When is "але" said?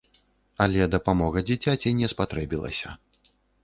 0.65-0.87